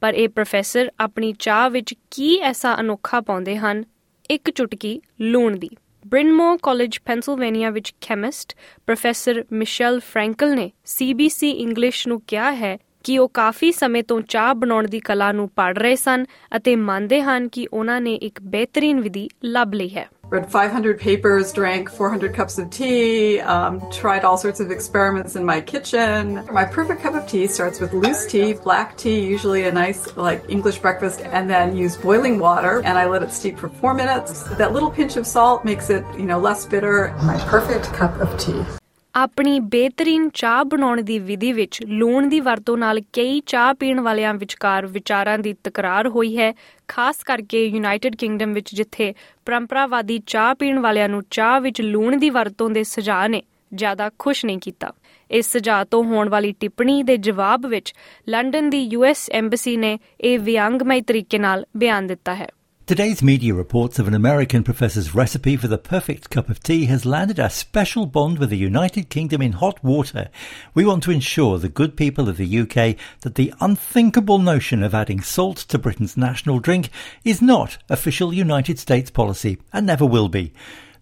[0.00, 3.84] ਪਰ ਇਹ ਪ੍ਰੋਫੈਸਰ ਆਪਣੀ ਚਾਹ ਵਿੱਚ ਕੀ ਐਸਾ ਅਨੋਖਾ ਪਾਉਂਦੇ ਹਨ
[4.30, 5.68] ਇੱਕ ਚੁਟਕੀ ਲੂਣ ਦੀ
[6.06, 8.54] ਬ੍ਰਿਨਮੋਰ ਕਾਲਜ ਪੈਂਸਿਲਵੇਨੀਆ ਵਿੱਚ ਕੈਮਿਸਟ
[8.86, 14.54] ਪ੍ਰੋਫੈਸਰ ਮਿਸ਼ੈਲ ਫ੍ਰੈਂਕਲ ਨੇ ਸੀਬੀਸੀ ਇੰਗਲਿਸ਼ ਨੂੰ ਕਿਹਾ ਹੈ ਕਿ ਉਹ ਕਾਫੀ ਸਮੇਂ ਤੋਂ ਚਾਹ
[14.54, 16.24] ਬਣਾਉਣ ਦੀ ਕਲਾ ਨੂੰ ਪੜ੍ਹ ਰਹੇ ਸਨ
[16.56, 21.52] ਅਤੇ ਮੰਨਦੇ ਹਨ ਕਿ ਉਹਨਾਂ ਨੇ ਇੱਕ ਬਿਹਤਰੀਨ ਵਿਧੀ ਲੱਭ ਲਈ ਹੈ read 500 papers,
[21.52, 26.44] drank 400 cups of tea, um, tried all sorts of experiments in my kitchen.
[26.52, 30.44] My perfect cup of tea starts with loose tea, black tea, usually a nice like
[30.48, 32.80] English breakfast, and then use boiling water.
[32.84, 34.44] And I let it steep for four minutes.
[34.56, 37.14] That little pinch of salt makes it, you know, less bitter.
[37.24, 38.64] My perfect cup of tea.
[39.16, 44.34] ਆਪਣੀ ਬਿਹਤਰੀਨ ਚਾਹ ਬਣਾਉਣ ਦੀ ਵਿਧੀ ਵਿੱਚ ਲੂਣ ਦੀ ਵਰਤੋਂ ਨਾਲ ਕਈ ਚਾਹ ਪੀਣ ਵਾਲਿਆਂ
[44.34, 46.52] ਵਿਚਕਾਰ ਵਿਚਾਰਾਂ ਦੀ ਤਕਰਾਰ ਹੋਈ ਹੈ
[46.90, 49.12] ਖਾਸ ਕਰਕੇ ਯੂਨਾਈਟਿਡ ਕਿੰਗਡਮ ਵਿੱਚ ਜਿੱਥੇ
[49.46, 53.42] ਪਰੰਪਰਾਵਾਦੀ ਚਾਹ ਪੀਣ ਵਾਲਿਆਂ ਨੂੰ ਚਾਹ ਵਿੱਚ ਲੂਣ ਦੀ ਵਰਤੋਂ ਦੇ ਸੁਝਾਅ ਨੇ
[53.74, 54.92] ਜ਼ਿਆਦਾ ਖੁਸ਼ ਨਹੀਂ ਕੀਤਾ
[55.30, 57.94] ਇਸ ਸੁਝਾਅ ਤੋਂ ਹੋਣ ਵਾਲੀ ਟਿੱਪਣੀ ਦੇ ਜਵਾਬ ਵਿੱਚ
[58.28, 62.48] ਲੰਡਨ ਦੀ ਯੂਐਸ ਐਮਬੈਸੀ ਨੇ ਇਹ ਵਿਅੰਗਮਈ ਤਰੀਕੇ ਨਾਲ ਬਿਆਨ ਦਿੱਤਾ ਹੈ
[62.90, 67.04] Today's media reports of an American professor's recipe for the perfect cup of tea has
[67.06, 70.24] landed our special bond with the United Kingdom in hot water.
[70.74, 74.92] We want to ensure the good people of the UK that the unthinkable notion of
[74.92, 76.88] adding salt to Britain's national drink
[77.24, 80.52] is not official United States policy and never will be.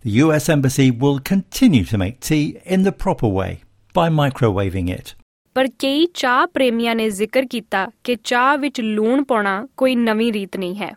[0.03, 3.61] The US Embassy will continue to make tea in the proper way
[3.95, 5.17] by microwaving it.
[5.55, 10.57] ਪਰ ਕਈ ਚਾਹ ਪ੍ਰੇਮੀਆਂ ਨੇ ਜ਼ਿਕਰ ਕੀਤਾ ਕਿ ਚਾਹ ਵਿੱਚ ਲੂਣ ਪਾਉਣਾ ਕੋਈ ਨਵੀਂ ਰੀਤ
[10.57, 10.95] ਨਹੀਂ ਹੈ।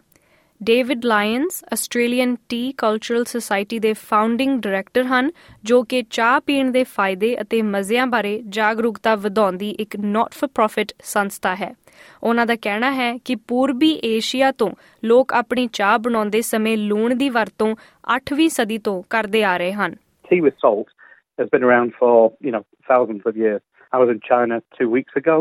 [0.61, 5.31] David Lyons Australian tea cultural society ਦੇ ਫਾਊਂਡਿੰਗ ਡਾਇਰੈਕਟਰ ਹਨ
[5.63, 10.91] ਜੋ ਕਿ ਚਾਹ ਪੀਣ ਦੇ ਫਾਇਦੇ ਅਤੇ ਮਜ਼ਿਆਂ ਬਾਰੇ ਜਾਗਰੂਕਤਾ ਵਧਾਉਂਦੀ ਇੱਕ ਨਾਟ ਫॉर ਪ੍ਰੋਫਿਟ
[11.03, 11.73] ਸੰਸਥਾ ਹੈ
[12.23, 14.69] ਉਹਨਾਂ ਦਾ ਕਹਿਣਾ ਹੈ ਕਿ ਪੂਰਬੀ ਏਸ਼ੀਆ ਤੋਂ
[15.03, 17.75] ਲੋਕ ਆਪਣੀ ਚਾਹ ਬਣਾਉਂਦੇ ਸਮੇਂ ਲੂਣ ਦੀ ਵਰਤੋਂ
[18.17, 19.95] 8ਵੀਂ ਸਦੀ ਤੋਂ ਕਰਦੇ ਆ ਰਹੇ ਹਨ
[20.29, 20.93] tea with salt
[21.39, 22.13] has been around for
[22.45, 23.63] you know thousands of years.
[23.93, 25.39] I was in China 2 weeks ago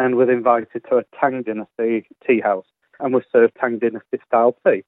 [0.00, 2.00] and was invited to a Tang Dynasty
[2.26, 2.66] tea house.
[3.00, 4.84] and was served Tang Dynasty style tea.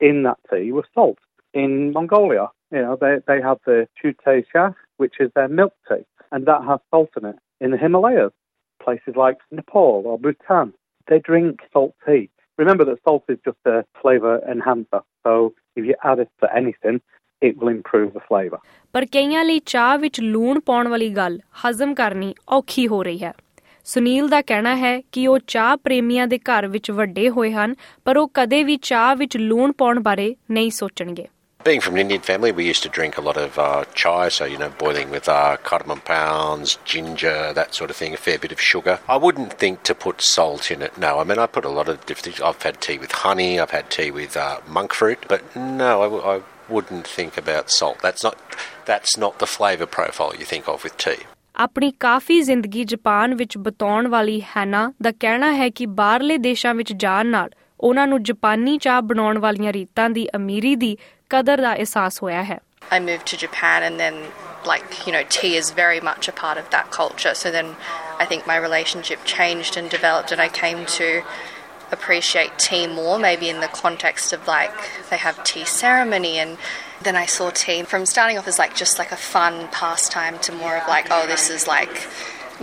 [0.00, 1.18] In that tea was salt.
[1.52, 4.18] In Mongolia, you know, they, they have the Chute
[4.96, 7.36] which is their milk tea, and that has salt in it.
[7.60, 8.32] In the Himalayas,
[8.82, 10.72] places like Nepal or Bhutan,
[11.08, 12.30] they drink salt tea.
[12.58, 15.02] Remember that salt is just a flavour enhancer.
[15.24, 17.00] So if you add it to anything,
[17.40, 18.58] it will improve the flavour.
[18.92, 23.32] ਪਰ ਕਈਆਂ ਲਈ ਚਾਹ ਵਿੱਚ ਲੂਣ ਪਾਉਣ ਵਾਲੀ ਗੱਲ ਹਜ਼ਮ ਕਰਨੀ ਔਖੀ ਹੋ ਰਹੀ ਹੈ।
[23.84, 27.74] ਸੁਨੀਲ ਦਾ ਕਹਿਣਾ ਹੈ ਕਿ ਉਹ ਚਾਹ ਪ੍ਰੇਮੀਆਂ ਦੇ ਘਰ ਵਿੱਚ ਵੱਡੇ ਹੋਏ ਹਨ
[28.04, 31.26] ਪਰ ਉਹ ਕਦੇ ਵੀ ਚਾਹ ਵਿੱਚ ਲੂਣ ਪਾਉਣ ਬਾਰੇ ਨਹੀਂ ਸੋਚਣਗੇ
[31.66, 33.84] Being from an Indian family, we used to drink a lot of uh,
[34.00, 35.36] chai, so you know, boiling with uh,
[35.68, 38.96] cardamom pounds, ginger, that sort of thing, a fair bit of sugar.
[39.14, 40.98] I wouldn't think to put salt in it.
[41.04, 42.42] No, I mean, I put a lot of different things.
[42.50, 44.50] I've had tea with honey, I've had tea with uh,
[44.78, 48.04] monk fruit, but no, I, w- I wouldn't think about salt.
[48.08, 48.36] That's not
[48.92, 51.20] that's not the flavour profile you think of with tea.
[51.60, 56.92] ਆਪਣੀ ਕਾਫੀ ਜ਼ਿੰਦਗੀ Japan ਵਿੱਚ ਬਤਾਉਣ ਵਾਲੀ ਹੈਨਾ ਦਾ ਕਹਿਣਾ ਹੈ ਕਿ ਬਾਹਰਲੇ ਦੇਸ਼ਾਂ ਵਿੱਚ
[56.92, 60.96] ਜਾਣ ਨਾਲ ਉਹਨਾਂ ਨੂੰ ਜਾਪਾਨੀ ਚਾਹ ਬਣਾਉਣ ਵਾਲੀਆਂ ਰੀਤਾਂ ਦੀ ਅਮੀਰੀ ਦੀ
[61.30, 62.58] ਕਦਰ ਦਾ ਅਹਿਸਾਸ ਹੋਇਆ ਹੈ
[62.96, 64.16] I moved to Japan and then
[64.70, 67.70] like you know tea is very much a part of that culture so then
[68.24, 71.08] I think my relationship changed and developed and I came to
[71.96, 76.34] appreciate tea more, maybe in the context of like they have tea ceremony.
[76.38, 76.58] And
[77.06, 80.56] then I saw tea from starting off as like just like a fun pastime to
[80.62, 81.94] more of like, oh, this is like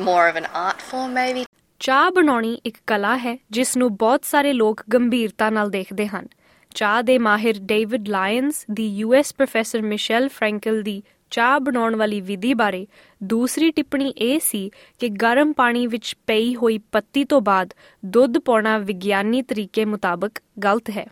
[0.10, 1.46] more of an art form maybe.
[1.80, 6.28] ਚਾਹ ਬਣਾਉਣੀ ਇੱਕ ਕਲਾ ਹੈ ਜਿਸ ਨੂੰ ਬਹੁਤ ਸਾਰੇ ਲੋਕ ਗੰਭੀਰਤਾ ਨਾਲ ਦੇਖਦੇ ਹਨ
[6.76, 11.02] ਚਾਹ ਦੇ ਮਾਹਿਰ ਡੇਵਿਡ ਲਾਇਨਸ ਦੀ ਯੂਐਸ ਪ੍ਰੋਫੈਸਰ ਮਿਸ਼ੈਲ ਫ੍ਰੈਂਕਲ ਦੀ
[11.32, 12.86] ਚਾਹ ਬਣਾਉਣ ਵਾਲੀ ਵਿਧੀ ਬਾਰੇ
[13.22, 14.70] ਦੂਸਰੀ ਟਿੱਪਣੀ ਇਹ ਸੀ
[15.00, 17.74] ਕਿ ਗਰਮ ਪਾਣੀ ਵਿੱਚ ਪਈ ਹੋਈ ਪੱਤੀ ਤੋਂ ਬਾਅਦ
[18.04, 21.06] ਦੁੱਧ ਪਾਉਣਾ ਵਿਗਿਆਨੀ ਤਰੀਕੇ ਮੁਤਾਬਕ ਗਲਤ ਹੈ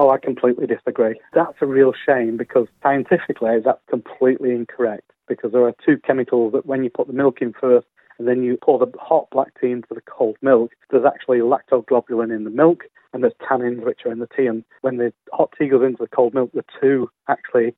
[0.00, 1.14] Oh, I completely disagree.
[1.34, 6.68] That's a real shame because scientifically that's completely incorrect because there are two chemicals that
[6.72, 7.88] when you put the milk in first
[8.20, 12.36] and then you pour the hot black tea into the cold milk, there's actually lactoglobulin
[12.36, 14.44] in the milk and there's tannins which are in the tea.
[14.44, 17.74] And when the hot tea goes into the cold milk, the two actually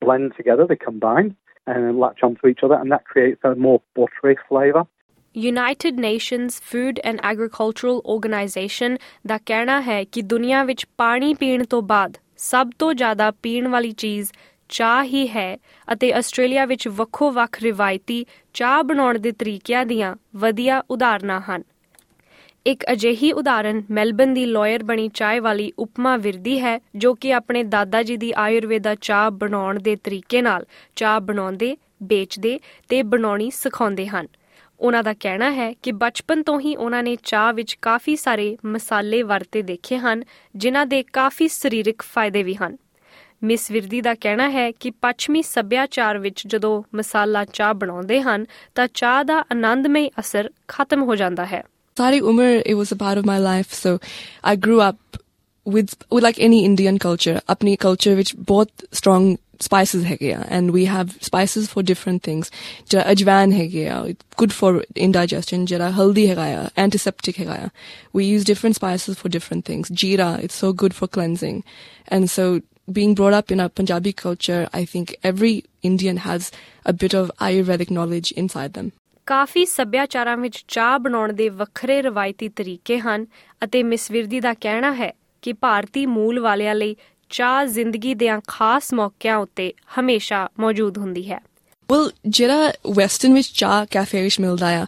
[0.00, 1.36] blend together, they combine
[1.68, 4.86] and latch onto each other, and that creates a more buttery flavour.
[5.34, 8.98] United Nations Food and Agricultural Organization
[9.26, 12.16] ਦਾ ਕਹਿਣਾ ਹੈ ਕਿ ਦੁਨੀਆ ਵਿੱਚ ਪਾਣੀ ਪੀਣ ਤੋਂ ਬਾਅਦ
[12.36, 14.32] ਸਭ ਤੋਂ ਜ਼ਿਆਦਾ ਪੀਣ ਵਾਲੀ ਚੀਜ਼
[14.68, 15.58] ਚਾਹ ਹੀ ਹੈ
[15.92, 18.26] ਅਤੇ ਆਸਟ੍ਰੇਲੀਆ ਵਿੱਚ ਵੱਖੋ-ਵੱਖ ਰਿਵਾਇਤੀ
[18.54, 20.16] ਚਾਹ ਬਣਾਉਣ ਦੇ ਤਰੀਕਿਆਂ ਦੀਆਂ
[20.36, 21.62] ਵਧੀਆ ਉਦਾਹਰਨਾਂ ਹਨ।
[22.66, 27.62] ਇੱਕ ਅਜਿਹੀ ਉਦਾਹਰਨ ਮੈਲਬਨ ਦੀ ਲਾਇਰ ਬਣੀ ਚਾਹ ਵਾਲੀ ਉਪਮਾ ਵਿਰਦੀ ਹੈ ਜੋ ਕਿ ਆਪਣੇ
[27.64, 30.66] ਦਾਦਾ ਜੀ ਦੀ ਆਯੁਰਵੇਦਾ ਚਾਹ ਬਣਾਉਣ ਦੇ ਤਰੀਕੇ ਨਾਲ
[30.96, 32.60] ਚਾਹ ਬਣਾਉਂਦੇ, ਵੇਚਦੇ
[32.88, 34.26] ਤੇ ਬਣਾਉਣੀ ਸਿਖਾਉਂਦੇ ਹਨ।
[34.80, 39.22] ਉਹਨਾਂ ਦਾ ਕਹਿਣਾ ਹੈ ਕਿ ਬਚਪਨ ਤੋਂ ਹੀ ਉਹਨਾਂ ਨੇ ਚਾਹ ਵਿੱਚ ਕਾਫੀ ਸਾਰੇ ਮਸਾਲੇ
[39.22, 40.22] ਵਰਤੇ ਦੇਖੇ ਹਨ
[40.56, 42.76] ਜਿਨ੍ਹਾਂ ਦੇ ਕਾਫੀ ਸਰੀਰਕ ਫਾਇਦੇ ਵੀ ਹਨ।
[43.42, 48.44] ਮਿਸ ਵਿਰਦੀ ਦਾ ਕਹਿਣਾ ਹੈ ਕਿ ਪੱਛਮੀ ਸੱਭਿਆਚਾਰ ਵਿੱਚ ਜਦੋਂ ਮਸਾਲਾ ਚਾਹ ਬਣਾਉਂਦੇ ਹਨ
[48.74, 51.62] ਤਾਂ ਚਾਹ ਦਾ ਆਨੰਦਮਈ ਅਸਰ ਖਤਮ ਹੋ ਜਾਂਦਾ ਹੈ
[51.96, 53.98] ਸਾਰੀ ਉਮਰ it was a part of my life so
[54.44, 55.18] I grew up
[55.66, 55.88] with
[56.12, 61.08] like any Indian culture ਆਪਣੀ ਕਲਚਰ ਵਿੱਚ ਬਹੁਤ ਸਟਰੋਂਗ ਸਪਾਈਸਿਸ ਹੈਗੇ ਆ and we have
[61.22, 62.50] spices for different things
[62.90, 64.02] ਜਿਹੜਾ ਅਜਵਾਨ ਹੈਗੇ ਆ
[64.38, 67.68] ਗੁੱਡ ਫॉर ਇਨਡਾਈਜੈਸ਼ਨ ਜਿਹੜਾ ਹਲਦੀ ਹੈਗਾ ਆ ਐਂਟੀਸੈਪਟਿਕ ਹੈਗਾ ਆ
[68.16, 71.60] we use different spices for different things jeera it's so good for cleansing
[72.12, 72.58] and so
[72.88, 76.50] being brought up in a Punjabi culture, I think every Indian has
[76.86, 78.90] a bit of Ayurvedic knowledge inside them.
[79.26, 83.26] ਕਾਫੀ ਸੱਭਿਆਚਾਰਾਂ ਵਿੱਚ ਚਾਹ ਬਣਾਉਣ ਦੇ ਵੱਖਰੇ ਰਵਾਇਤੀ ਤਰੀਕੇ ਹਨ
[83.64, 85.12] ਅਤੇ ਮਿਸ ਵਿਰਦੀ ਦਾ ਕਹਿਣਾ ਹੈ
[85.42, 86.96] ਕਿ ਭਾਰਤੀ ਮੂਲ ਵਾਲਿਆਂ ਲਈ
[87.30, 91.40] ਚਾਹ ਜ਼ਿੰਦਗੀ ਦੇ ਖਾਸ ਮੌਕਿਆਂ ਉੱਤੇ ਹਮੇਸ਼ਾ ਮੌਜੂਦ ਹੁੰਦੀ ਹੈ
[91.88, 94.86] ਵੈਲ ਜਿਹੜਾ ਵੈਸਟਰਨ ਵਿੱਚ ਚਾਹ ਕੈਫੇ ਵਿੱਚ ਮਿਲਦਾ ਆ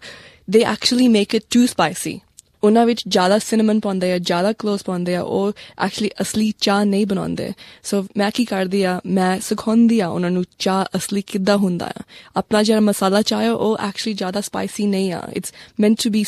[0.50, 2.20] ਦੇ actually make it too spicy
[2.62, 5.53] ਉਹਨਾਂ ਵਿੱਚ ਜ਼ਿਆਦਾ ਸਿਨੇਮਨ ਪਾਉਂਦੇ ਆ ਜ਼ਿਆਦਾ ਕਲੋਸ ਪਾਉਂਦੇ ਆ ਉਹ
[5.85, 7.53] ਐਕਚੁਅਲੀ ਅਸਲੀ ਚਾਹ ਨਹੀਂ ਬਣਾਉਂਦੇ
[7.82, 12.03] ਸੋ ਮੈਂ ਕੀ ਕਰਦੀ ਆ ਮੈਂ ਸਿਖਾਉਂਦੀ ਆ ਉਹਨਾਂ ਨੂੰ ਚਾਹ ਅਸਲੀ ਕਿੱਦਾਂ ਹੁੰਦਾ ਆ
[12.37, 16.25] ਆਪਣਾ ਜਿਹੜਾ ਮਸਾਲਾ ਚਾਹ ਹੈ ਉਹ ਐਕਚੁਅਲੀ ਜ਼ਿਆਦਾ ਸਪਾਈਸੀ ਨਹੀਂ ਆ it's meant to be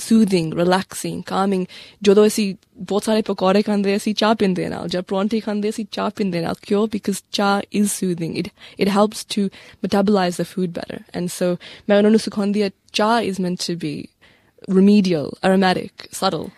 [0.00, 1.64] soothing relaxing calming
[2.02, 2.54] ਜਦੋਂ ਅਸੀਂ
[2.78, 6.54] ਬਹੁਤ ਸਾਰੇ ਪਕੌੜੇ ਖਾਂਦੇ ਅਸੀਂ ਚਾਹ ਪੀਂਦੇ ਨਾਲ ਜਦ ਪਰੌਂਠੇ ਖਾਂਦੇ ਅਸੀਂ ਚਾਹ ਪੀਂਦੇ ਨਾਲ
[6.62, 8.48] ਕਿਉਂ because chai is soothing it
[8.78, 9.42] it helps to
[9.84, 11.56] metabolise the food better and so
[11.88, 14.08] ਮੈਂ ਉਹਨਾਂ ਨੂੰ ਸਿਖਾਉਂਦੀ ਆ chai is meant to be
[14.68, 16.50] remedial, aromatic, subtle.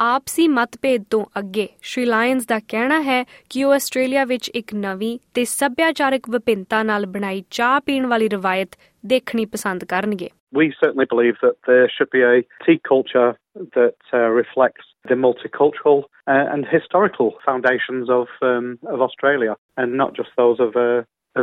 [0.00, 5.18] ਆਪਸੀ ਮਤਭੇਦ ਤੋਂ ਅੱਗੇ ਸ਼੍ਰੀ ਲਾਇਨਸ ਦਾ ਕਹਿਣਾ ਹੈ ਕਿ ਉਹ ਆਸਟ੍ਰੇਲੀਆ ਵਿੱਚ ਇੱਕ ਨਵੀਂ
[5.34, 8.76] ਤੇ ਸੱਭਿਆਚਾਰਕ ਵਿਭਿੰਨਤਾ ਨਾਲ ਬਣਾਈ ਚਾਹ ਪੀਣ ਵਾਲੀ ਰਵਾਇਤ
[9.06, 10.28] ਦੇਖਣੀ ਪਸੰਦ ਕਰਨਗੇ
[10.58, 13.30] We certainly believe that there should be a tea culture
[13.76, 20.12] that uh, reflects the multicultural uh, and historical foundations of um, of Australia and not
[20.20, 20.90] just those of a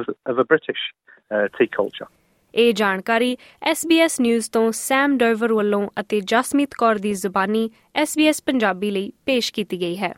[0.00, 2.09] of, of a British uh, tea culture.
[2.55, 3.37] ਇਹ ਜਾਣਕਾਰੀ
[3.71, 7.69] SBS news ਤੋਂ ਸੈਮ ਡਰਵਰ ਵੱਲੋਂ ਅਤੇ ਜਸਮੀਤ ਕੌਰ ਦੀ ਜ਼ੁਬਾਨੀ
[8.01, 10.13] SBS Punjabi ਲਈ ਪੇਸ਼ ਕੀਤੀ ਗਈ ਹੈ।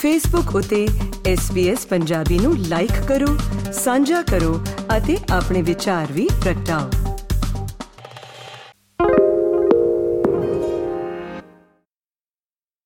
[0.00, 0.88] ਫੇਸਬੁੱਕ ਉਤੇ
[1.34, 3.38] SBS ਪੰਜਾਬੀ ਨੂੰ ਲਾਈਕ ਕਰੋ,
[3.72, 4.64] ਸਾਂਝਾ ਕਰੋ
[4.96, 6.90] ਅਤੇ ਆਪਣੇ ਵਿਚਾਰ ਵੀ ਪ੍ਰਗਟਾਓ।